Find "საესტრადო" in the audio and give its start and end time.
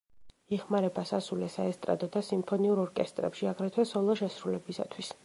1.57-2.09